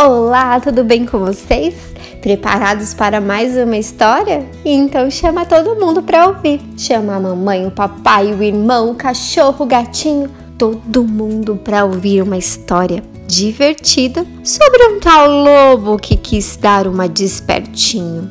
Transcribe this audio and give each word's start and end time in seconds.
Olá, 0.00 0.58
tudo 0.58 0.82
bem 0.82 1.06
com 1.06 1.20
vocês? 1.20 1.74
Preparados 2.20 2.94
para 2.94 3.20
mais 3.20 3.56
uma 3.56 3.76
história? 3.76 4.44
Então 4.64 5.08
chama 5.08 5.46
todo 5.46 5.78
mundo 5.78 6.02
para 6.02 6.26
ouvir. 6.26 6.60
Chama 6.76 7.14
a 7.14 7.20
mamãe, 7.20 7.64
o 7.64 7.70
papai, 7.70 8.32
o 8.32 8.42
irmão, 8.42 8.90
o 8.90 8.94
cachorro, 8.96 9.64
o 9.64 9.68
gatinho, 9.68 10.30
todo 10.58 11.04
mundo 11.04 11.56
para 11.56 11.84
ouvir 11.84 12.22
uma 12.22 12.36
história 12.36 13.04
divertida 13.28 14.26
sobre 14.42 14.84
um 14.86 14.98
tal 14.98 15.28
lobo 15.28 15.96
que 15.96 16.16
quis 16.16 16.56
dar 16.56 16.88
uma 16.88 17.08
despertinho. 17.08 18.30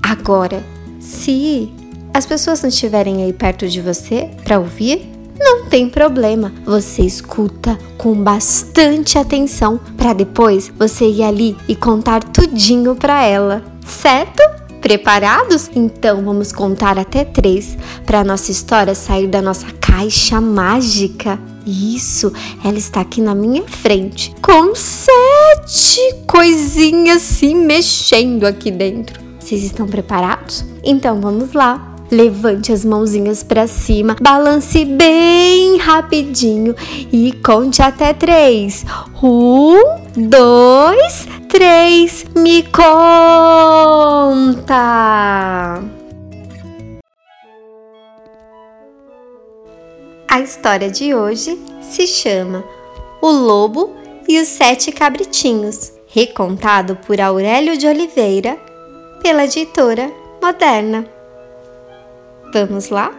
Agora, 0.00 0.62
se 1.00 1.72
as 2.12 2.24
pessoas 2.24 2.62
não 2.62 2.68
estiverem 2.68 3.24
aí 3.24 3.32
perto 3.32 3.66
de 3.66 3.80
você 3.80 4.30
para 4.44 4.60
ouvir, 4.60 5.13
não 5.38 5.66
tem 5.66 5.88
problema. 5.88 6.52
Você 6.64 7.02
escuta 7.02 7.78
com 7.98 8.14
bastante 8.14 9.18
atenção 9.18 9.78
para 9.96 10.12
depois 10.12 10.72
você 10.78 11.06
ir 11.06 11.22
ali 11.22 11.56
e 11.68 11.74
contar 11.74 12.22
tudinho 12.22 12.94
para 12.94 13.24
ela, 13.24 13.64
certo? 13.86 14.42
Preparados? 14.80 15.70
Então 15.74 16.22
vamos 16.22 16.52
contar 16.52 16.98
até 16.98 17.24
três 17.24 17.76
para 18.04 18.22
nossa 18.22 18.50
história 18.50 18.94
sair 18.94 19.26
da 19.26 19.40
nossa 19.40 19.66
caixa 19.80 20.40
mágica. 20.40 21.38
Isso, 21.66 22.30
ela 22.62 22.76
está 22.76 23.00
aqui 23.00 23.22
na 23.22 23.34
minha 23.34 23.62
frente 23.62 24.34
com 24.42 24.74
sete 24.74 26.00
coisinhas 26.26 27.22
se 27.22 27.54
mexendo 27.54 28.44
aqui 28.44 28.70
dentro. 28.70 29.18
Vocês 29.40 29.64
estão 29.64 29.86
preparados? 29.86 30.64
Então 30.82 31.18
vamos 31.20 31.54
lá. 31.54 31.93
Levante 32.10 32.70
as 32.70 32.84
mãozinhas 32.84 33.42
para 33.42 33.66
cima, 33.66 34.14
balance 34.20 34.84
bem 34.84 35.78
rapidinho 35.78 36.74
e 37.10 37.32
conte 37.44 37.80
até 37.82 38.12
três. 38.12 38.84
Um, 39.22 39.82
dois, 40.28 41.26
três. 41.48 42.26
Me 42.36 42.62
conta! 42.64 42.94
A 50.28 50.40
história 50.40 50.90
de 50.90 51.14
hoje 51.14 51.58
se 51.80 52.06
chama 52.06 52.64
O 53.22 53.30
Lobo 53.30 53.94
e 54.28 54.40
os 54.40 54.48
Sete 54.48 54.90
Cabritinhos, 54.92 55.92
recontado 56.08 56.96
por 56.96 57.20
Aurélio 57.20 57.76
de 57.78 57.86
Oliveira, 57.86 58.58
pela 59.22 59.44
editora 59.44 60.10
Moderna. 60.42 61.06
Vamos 62.54 62.88
lá? 62.88 63.12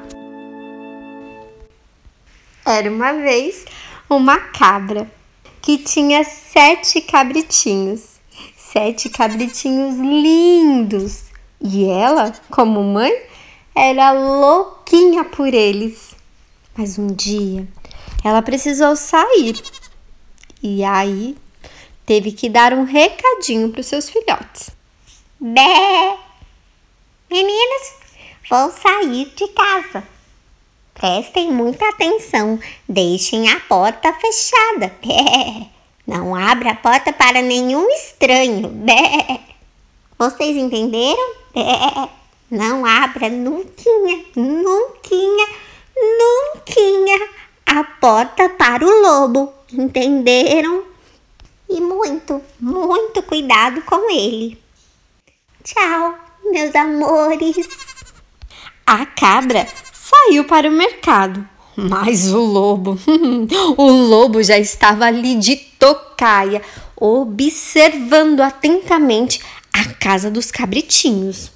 Era 2.65 2.89
uma 2.89 3.11
vez 3.11 3.65
uma 4.09 4.39
cabra 4.39 5.11
que 5.61 5.77
tinha 5.77 6.23
sete 6.23 7.01
cabritinhos, 7.01 8.11
sete 8.55 9.09
cabritinhos 9.09 9.97
lindos, 9.97 11.25
e 11.59 11.83
ela, 11.83 12.31
como 12.49 12.81
mãe, 12.81 13.11
era 13.75 14.13
louquinha 14.13 15.25
por 15.25 15.53
eles. 15.53 16.15
Mas 16.73 16.97
um 16.97 17.07
dia 17.07 17.67
ela 18.23 18.41
precisou 18.41 18.95
sair 18.95 19.61
e 20.63 20.81
aí 20.81 21.35
teve 22.05 22.31
que 22.31 22.47
dar 22.47 22.73
um 22.73 22.85
recadinho 22.85 23.69
para 23.69 23.81
os 23.81 23.87
seus 23.87 24.09
filhotes. 24.09 24.69
Bé! 25.41 26.17
Meninas, 27.29 28.04
Vou 28.49 28.71
sair 28.71 29.33
de 29.35 29.47
casa. 29.49 30.03
Prestem 30.93 31.51
muita 31.51 31.89
atenção, 31.89 32.59
deixem 32.87 33.49
a 33.49 33.59
porta 33.61 34.13
fechada. 34.13 34.95
Não 36.07 36.35
abra 36.35 36.71
a 36.71 36.75
porta 36.75 37.11
para 37.11 37.41
nenhum 37.41 37.89
estranho. 37.89 38.71
Vocês 40.17 40.55
entenderam? 40.55 41.35
Não 42.49 42.85
abra 42.85 43.27
nunca, 43.29 43.83
nunca, 44.35 45.15
nunca 45.95 47.35
a 47.65 47.83
porta 47.83 48.49
para 48.49 48.85
o 48.85 49.01
lobo. 49.01 49.51
Entenderam? 49.73 50.83
E 51.67 51.81
muito, 51.81 52.41
muito 52.59 53.23
cuidado 53.23 53.81
com 53.81 54.09
ele. 54.11 54.61
Tchau, 55.63 56.15
meus 56.51 56.75
amores. 56.75 57.55
A 58.87 59.03
cabra 59.03 59.67
saiu 59.91 60.45
para 60.45 60.69
o 60.69 60.71
mercado, 60.71 61.43
mas 61.75 62.31
o 62.31 62.39
lobo, 62.39 62.99
o 63.75 63.89
lobo 63.89 64.43
já 64.43 64.59
estava 64.59 65.05
ali 65.05 65.33
de 65.35 65.55
tocaia, 65.55 66.61
observando 66.95 68.41
atentamente 68.41 69.41
a 69.73 69.85
casa 69.95 70.29
dos 70.29 70.51
cabritinhos. 70.51 71.51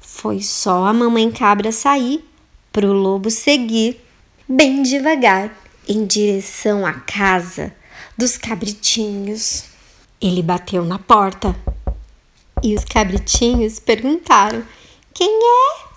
Foi 0.00 0.42
só 0.42 0.84
a 0.84 0.92
mamãe 0.92 1.30
cabra 1.30 1.70
sair 1.70 2.24
para 2.72 2.86
o 2.86 2.92
lobo 2.92 3.30
seguir 3.30 4.00
bem 4.48 4.82
devagar 4.82 5.56
em 5.88 6.04
direção 6.04 6.84
à 6.84 6.94
casa 6.94 7.72
dos 8.18 8.36
cabritinhos. 8.36 9.66
Ele 10.20 10.42
bateu 10.42 10.84
na 10.84 10.98
porta 10.98 11.54
e 12.60 12.74
os 12.74 12.84
cabritinhos 12.84 13.78
perguntaram: 13.78 14.64
Quem 15.14 15.28
é? 15.28 15.91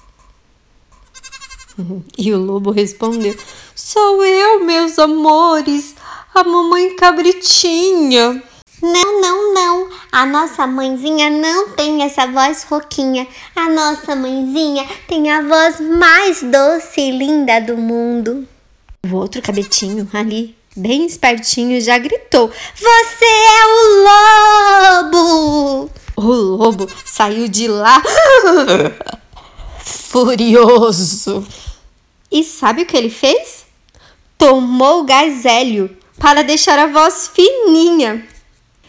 E 2.17 2.33
o 2.33 2.37
lobo 2.37 2.71
respondeu: 2.71 3.35
Sou 3.75 4.23
eu, 4.23 4.63
meus 4.63 4.97
amores, 4.97 5.95
a 6.33 6.43
mamãe 6.43 6.95
cabritinha. 6.95 8.41
Não, 8.81 9.21
não, 9.21 9.53
não. 9.53 9.89
A 10.11 10.25
nossa 10.25 10.67
mãezinha 10.67 11.29
não 11.29 11.69
tem 11.69 12.03
essa 12.03 12.27
voz 12.27 12.63
rouquinha. 12.69 13.27
A 13.55 13.69
nossa 13.69 14.15
mãezinha 14.15 14.85
tem 15.07 15.31
a 15.31 15.41
voz 15.41 15.79
mais 15.79 16.43
doce 16.43 17.01
e 17.01 17.11
linda 17.11 17.59
do 17.61 17.77
mundo. 17.77 18.47
O 19.09 19.15
outro 19.15 19.41
cabritinho 19.41 20.07
ali, 20.13 20.55
bem 20.75 21.05
espertinho, 21.05 21.79
já 21.81 21.97
gritou: 21.97 22.51
Você 22.75 23.25
é 23.25 23.65
o 23.67 25.03
lobo! 25.03 25.89
O 26.17 26.31
lobo 26.31 26.87
saiu 27.05 27.47
de 27.47 27.67
lá 27.67 28.01
furioso. 29.83 31.45
E 32.31 32.43
sabe 32.43 32.81
o 32.81 32.85
que 32.85 32.97
ele 32.97 33.09
fez? 33.09 33.65
Tomou 34.37 35.03
gás 35.03 35.45
hélio 35.45 35.95
para 36.19 36.43
deixar 36.43 36.77
a 36.79 36.87
voz 36.87 37.27
fininha. 37.27 38.25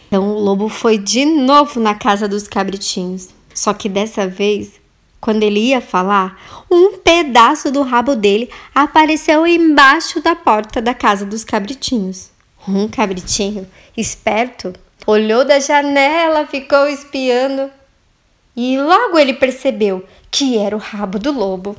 Então 0.06 0.30
o 0.34 0.38
lobo 0.38 0.68
foi 0.68 0.98
de 0.98 1.24
novo 1.24 1.80
na 1.80 1.94
casa 1.94 2.28
dos 2.28 2.46
cabritinhos. 2.46 3.28
Só 3.54 3.72
que 3.72 3.88
dessa 3.88 4.26
vez, 4.26 4.72
quando 5.20 5.42
ele 5.42 5.60
ia 5.60 5.80
falar, 5.80 6.40
um 6.70 6.98
pedaço 6.98 7.70
do 7.70 7.82
rabo 7.82 8.14
dele 8.14 8.50
apareceu 8.74 9.46
embaixo 9.46 10.20
da 10.20 10.34
porta 10.34 10.80
da 10.80 10.94
casa 10.94 11.24
dos 11.24 11.44
cabritinhos. 11.44 12.30
Um 12.68 12.88
cabritinho 12.88 13.66
esperto 13.96 14.72
olhou 15.06 15.44
da 15.44 15.60
janela, 15.60 16.46
ficou 16.46 16.88
espiando 16.88 17.70
e 18.56 18.78
logo 18.78 19.18
ele 19.18 19.34
percebeu 19.34 20.04
que 20.30 20.58
era 20.58 20.74
o 20.74 20.80
rabo 20.80 21.18
do 21.18 21.30
lobo. 21.30 21.76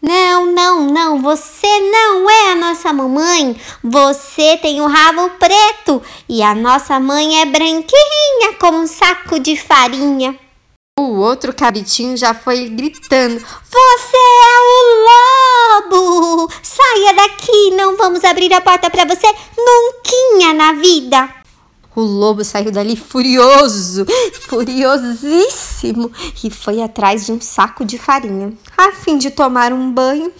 Não, 0.00 0.46
não, 0.46 0.86
não, 0.86 1.22
você 1.22 1.80
não 1.80 2.30
é 2.30 2.52
a 2.52 2.54
nossa 2.54 2.92
mamãe. 2.92 3.56
Você 3.82 4.56
tem 4.58 4.80
o 4.80 4.86
rabo 4.86 5.30
preto 5.38 6.02
e 6.28 6.42
a 6.42 6.54
nossa 6.54 7.00
mãe 7.00 7.40
é 7.42 7.46
branquinha 7.46 8.52
como 8.60 8.78
um 8.78 8.86
saco 8.86 9.38
de 9.38 9.56
farinha. 9.56 10.38
O 10.98 11.18
outro 11.18 11.54
cabritinho 11.54 12.16
já 12.16 12.32
foi 12.32 12.68
gritando: 12.68 13.38
Você 13.38 14.16
é 14.16 14.56
o 14.62 15.90
lobo! 15.90 16.52
Saia 16.62 17.14
daqui, 17.14 17.70
não 17.76 17.96
vamos 17.96 18.24
abrir 18.24 18.52
a 18.52 18.60
porta 18.60 18.88
para 18.88 19.04
você 19.04 19.26
nunca 19.56 20.06
na 20.56 20.72
vida. 20.74 21.28
O 21.94 22.00
lobo 22.00 22.44
saiu 22.44 22.70
dali 22.70 22.96
furioso, 22.96 24.06
furiosíssimo, 24.48 25.65
e 26.42 26.50
foi 26.50 26.82
atrás 26.82 27.26
de 27.26 27.32
um 27.32 27.40
saco 27.40 27.84
de 27.84 27.98
farinha, 27.98 28.52
a 28.76 28.92
fim 28.92 29.18
de 29.18 29.30
tomar 29.30 29.72
um 29.72 29.92
banho 29.92 30.32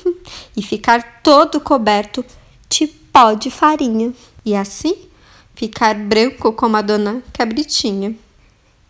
e 0.56 0.62
ficar 0.62 1.20
todo 1.22 1.60
coberto 1.60 2.24
de 2.68 2.86
pó 2.86 3.34
de 3.34 3.50
farinha, 3.50 4.12
e 4.44 4.54
assim 4.54 4.96
ficar 5.54 5.94
branco 5.94 6.52
como 6.52 6.76
a 6.76 6.82
dona 6.82 7.22
Cabritinha. 7.32 8.14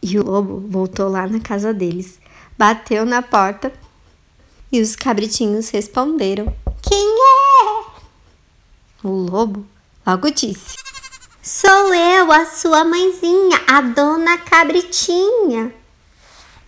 E 0.02 0.18
o 0.18 0.24
lobo 0.24 0.62
voltou 0.68 1.08
lá 1.08 1.26
na 1.26 1.40
casa 1.40 1.72
deles, 1.72 2.20
bateu 2.56 3.04
na 3.04 3.22
porta 3.22 3.72
e 4.70 4.80
os 4.80 4.94
cabritinhos 4.94 5.70
responderam: 5.70 6.54
Quem 6.82 6.98
é? 6.98 7.84
O 9.02 9.08
lobo 9.08 9.64
logo 10.06 10.30
disse: 10.30 10.76
Sou 11.42 11.94
eu, 11.94 12.32
a 12.32 12.44
sua 12.44 12.84
mãezinha, 12.84 13.60
a 13.68 13.80
dona 13.80 14.36
Cabritinha. 14.38 15.72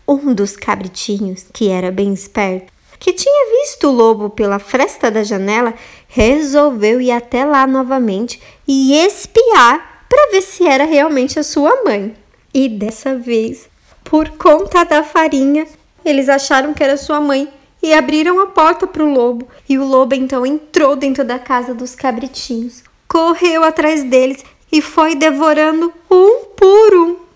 Um 0.08 0.32
dos 0.32 0.56
cabritinhos, 0.56 1.44
que 1.52 1.68
era 1.68 1.92
bem 1.92 2.14
esperto, 2.14 2.72
que 2.98 3.12
tinha 3.12 3.60
visto 3.60 3.88
o 3.88 3.92
lobo 3.92 4.30
pela 4.30 4.58
fresta 4.58 5.10
da 5.10 5.22
janela, 5.22 5.74
resolveu 6.08 6.98
ir 6.98 7.10
até 7.10 7.44
lá 7.44 7.66
novamente 7.66 8.40
e 8.66 8.94
espiar 8.94 10.06
para 10.08 10.32
ver 10.32 10.40
se 10.40 10.66
era 10.66 10.84
realmente 10.84 11.38
a 11.38 11.42
sua 11.42 11.84
mãe. 11.84 12.14
E 12.54 12.70
dessa 12.70 13.14
vez, 13.14 13.68
por 14.02 14.30
conta 14.30 14.82
da 14.82 15.02
farinha, 15.02 15.66
eles 16.02 16.30
acharam 16.30 16.72
que 16.72 16.82
era 16.82 16.96
sua 16.96 17.20
mãe 17.20 17.52
e 17.82 17.92
abriram 17.92 18.40
a 18.40 18.46
porta 18.46 18.86
para 18.86 19.04
o 19.04 19.12
lobo. 19.12 19.46
E 19.68 19.78
o 19.78 19.84
lobo 19.84 20.14
então 20.14 20.46
entrou 20.46 20.96
dentro 20.96 21.22
da 21.22 21.38
casa 21.38 21.74
dos 21.74 21.94
cabritinhos, 21.94 22.82
correu 23.06 23.62
atrás 23.62 24.02
deles 24.04 24.42
e 24.72 24.80
foi 24.80 25.14
devorando 25.14 25.92
um 26.10 26.46
por 26.56 26.94
um. 26.94 27.27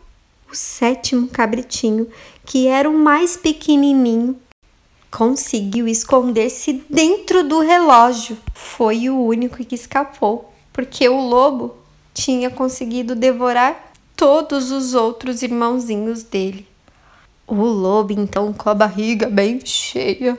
O 0.52 0.54
sétimo 0.54 1.28
cabritinho, 1.28 2.06
que 2.44 2.66
era 2.66 2.86
o 2.86 2.92
mais 2.92 3.38
pequenininho, 3.38 4.38
conseguiu 5.10 5.88
esconder-se 5.88 6.84
dentro 6.90 7.42
do 7.42 7.60
relógio. 7.60 8.36
Foi 8.52 9.08
o 9.08 9.18
único 9.18 9.64
que 9.64 9.74
escapou, 9.74 10.52
porque 10.70 11.08
o 11.08 11.18
lobo 11.18 11.74
tinha 12.12 12.50
conseguido 12.50 13.14
devorar 13.14 13.94
todos 14.14 14.70
os 14.70 14.92
outros 14.92 15.40
irmãozinhos 15.40 16.22
dele. 16.22 16.68
O 17.46 17.54
lobo, 17.54 18.12
então, 18.12 18.52
com 18.52 18.68
a 18.68 18.74
barriga 18.74 19.30
bem 19.30 19.58
cheia 19.64 20.38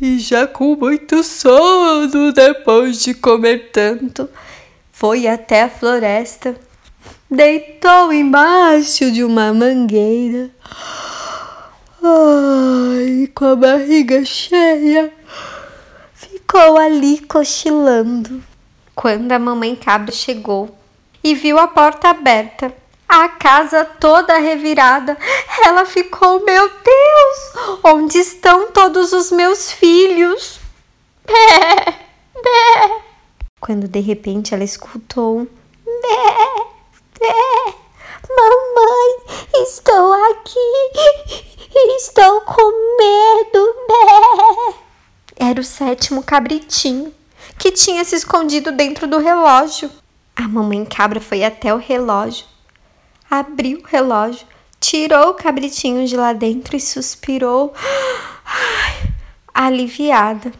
e 0.00 0.18
já 0.18 0.46
com 0.46 0.74
muito 0.76 1.22
sono 1.22 2.32
depois 2.32 3.02
de 3.02 3.12
comer 3.12 3.70
tanto, 3.70 4.30
foi 4.90 5.26
até 5.26 5.64
a 5.64 5.68
floresta, 5.68 6.56
deitou 7.30 8.12
embaixo 8.12 9.10
de 9.10 9.24
uma 9.24 9.52
mangueira. 9.52 10.50
Ai, 12.02 13.28
com 13.34 13.46
a 13.46 13.56
barriga 13.56 14.24
cheia, 14.24 15.12
ficou 16.14 16.76
ali 16.76 17.20
cochilando. 17.20 18.42
Quando 18.94 19.32
a 19.32 19.38
mamãe 19.38 19.74
cabra 19.74 20.12
chegou 20.12 20.76
e 21.22 21.34
viu 21.34 21.58
a 21.58 21.66
porta 21.66 22.10
aberta, 22.10 22.72
a 23.08 23.28
casa 23.28 23.84
toda 23.84 24.38
revirada. 24.38 25.16
Ela 25.64 25.86
ficou, 25.86 26.44
meu 26.44 26.68
Deus, 26.68 27.80
onde 27.82 28.18
estão 28.18 28.70
todos 28.70 29.12
os 29.12 29.30
meus 29.30 29.72
filhos? 29.72 30.60
Bé, 31.26 31.84
bé. 32.34 33.00
Quando 33.58 33.88
de 33.88 34.00
repente 34.00 34.52
ela 34.52 34.62
escutou 34.62 35.48
bé, 35.86 36.73
bé. 37.24 37.74
Mamãe, 38.36 39.62
estou 39.62 40.12
aqui, 40.30 40.58
estou 41.98 42.40
com 42.42 42.96
medo, 42.98 43.74
bé. 43.88 44.74
Era 45.36 45.60
o 45.60 45.64
sétimo 45.64 46.22
cabritinho 46.22 47.14
que 47.58 47.70
tinha 47.70 48.04
se 48.04 48.16
escondido 48.16 48.72
dentro 48.72 49.06
do 49.06 49.18
relógio. 49.18 49.90
A 50.34 50.48
mamãe 50.48 50.84
cabra 50.84 51.20
foi 51.20 51.44
até 51.44 51.72
o 51.72 51.78
relógio 51.78 52.54
abriu 53.38 53.80
o 53.80 53.86
relógio, 53.86 54.46
tirou 54.80 55.30
o 55.30 55.34
cabritinho 55.34 56.06
de 56.06 56.16
lá 56.16 56.32
dentro 56.32 56.76
e 56.76 56.80
suspirou, 56.80 57.74
aliviada. 59.52 60.52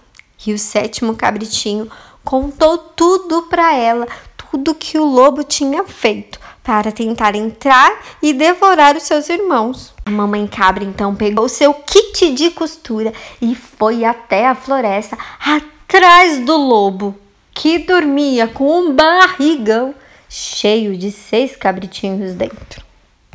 E 0.47 0.53
o 0.53 0.59
sétimo 0.59 1.17
cabritinho 1.17 1.91
contou 2.23 2.77
tudo 2.77 3.45
para 3.45 3.75
ela, 3.75 4.07
tudo 4.37 4.75
que 4.75 4.99
o 4.99 5.05
lobo 5.05 5.43
tinha 5.43 5.85
feito 5.85 6.39
para 6.65 6.91
tentar 6.91 7.37
entrar 7.37 7.93
e 8.23 8.33
devorar 8.33 8.97
os 8.97 9.03
seus 9.03 9.29
irmãos. 9.29 9.93
A 10.07 10.11
mamãe 10.11 10.47
cabra 10.47 10.83
então 10.83 11.15
pegou 11.15 11.47
seu 11.47 11.75
kit 11.75 12.33
de 12.33 12.51
costura 12.51 13.13
e 13.41 13.55
foi 13.55 14.05
até 14.05 14.49
a 14.49 14.55
floresta 14.55 15.17
atrás 15.39 16.41
do 16.41 16.57
lobo, 16.57 17.15
que 17.53 17.79
dormia 17.79 18.49
com 18.49 18.81
um 18.81 18.95
barrigão 18.95 19.95
cheio 20.29 20.97
de 20.97 21.13
seis 21.13 21.55
cabritinhos 21.55 22.35
dentro. 22.35 22.83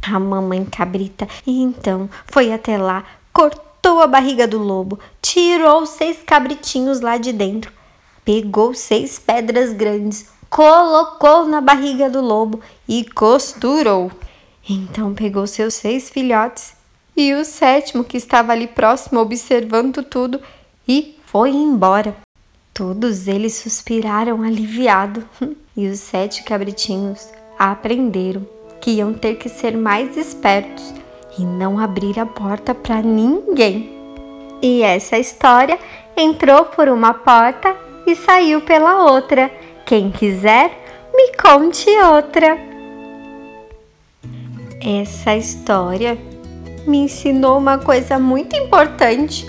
A 0.01 0.19
mamãe 0.19 0.65
cabrita 0.65 1.27
então 1.45 2.09
foi 2.25 2.51
até 2.51 2.77
lá, 2.77 3.03
cortou 3.31 4.01
a 4.01 4.07
barriga 4.07 4.47
do 4.47 4.57
lobo, 4.57 4.99
tirou 5.21 5.85
seis 5.85 6.17
cabritinhos 6.25 6.99
lá 6.99 7.17
de 7.17 7.31
dentro, 7.31 7.71
pegou 8.25 8.73
seis 8.73 9.19
pedras 9.19 9.71
grandes, 9.71 10.27
colocou 10.49 11.45
na 11.45 11.61
barriga 11.61 12.09
do 12.09 12.21
lobo 12.21 12.59
e 12.87 13.05
costurou. 13.05 14.11
Então 14.67 15.13
pegou 15.13 15.45
seus 15.47 15.75
seis 15.75 16.09
filhotes 16.09 16.73
e 17.15 17.33
o 17.33 17.43
sétimo 17.43 18.03
que 18.03 18.17
estava 18.17 18.51
ali 18.51 18.67
próximo 18.67 19.19
observando 19.19 20.03
tudo 20.03 20.41
e 20.87 21.17
foi 21.25 21.51
embora. 21.51 22.15
Todos 22.73 23.27
eles 23.27 23.55
suspiraram 23.55 24.41
aliviado 24.41 25.27
e 25.75 25.87
os 25.87 25.99
sete 25.99 26.43
cabritinhos 26.43 27.27
aprenderam 27.57 28.47
que 28.79 28.91
iam 28.91 29.13
ter 29.13 29.35
que 29.35 29.49
ser 29.49 29.75
mais 29.75 30.15
espertos 30.15 30.93
e 31.37 31.43
não 31.43 31.77
abrir 31.77 32.19
a 32.19 32.25
porta 32.25 32.73
para 32.73 33.01
ninguém. 33.01 33.97
E 34.61 34.81
essa 34.81 35.17
história 35.17 35.77
entrou 36.15 36.65
por 36.65 36.89
uma 36.89 37.13
porta 37.13 37.75
e 38.05 38.15
saiu 38.15 38.61
pela 38.61 39.03
outra. 39.11 39.51
Quem 39.89 40.11
quiser, 40.11 40.69
me 41.15 41.35
conte 41.35 41.89
outra. 41.89 42.59
Essa 44.79 45.35
história 45.35 46.15
me 46.85 46.99
ensinou 46.99 47.57
uma 47.57 47.79
coisa 47.79 48.19
muito 48.19 48.55
importante 48.55 49.47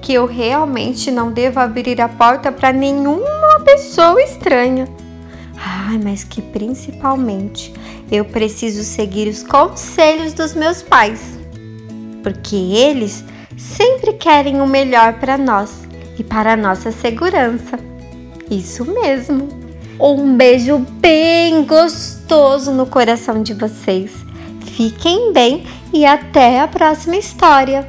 que 0.00 0.14
eu 0.14 0.24
realmente 0.24 1.10
não 1.10 1.32
devo 1.32 1.58
abrir 1.58 2.00
a 2.00 2.08
porta 2.08 2.52
para 2.52 2.72
nenhuma 2.72 3.58
pessoa 3.64 4.22
estranha. 4.22 4.86
Ai, 5.56 5.98
mas 5.98 6.22
que 6.22 6.40
principalmente 6.40 7.74
eu 8.08 8.24
preciso 8.24 8.84
seguir 8.84 9.26
os 9.26 9.42
conselhos 9.42 10.32
dos 10.32 10.54
meus 10.54 10.80
pais, 10.80 11.36
porque 12.22 12.54
eles 12.54 13.24
sempre 13.58 14.12
querem 14.12 14.60
o 14.60 14.66
melhor 14.68 15.14
para 15.14 15.36
nós 15.36 15.82
e 16.16 16.22
para 16.22 16.52
a 16.52 16.56
nossa 16.56 16.92
segurança. 16.92 17.80
Isso 18.48 18.84
mesmo. 18.84 19.61
Um 20.00 20.36
beijo 20.36 20.78
bem 21.00 21.64
gostoso 21.64 22.72
no 22.72 22.86
coração 22.86 23.42
de 23.42 23.54
vocês. 23.54 24.12
Fiquem 24.60 25.32
bem 25.32 25.66
e 25.92 26.04
até 26.04 26.60
a 26.60 26.68
próxima 26.68 27.16
história. 27.16 27.88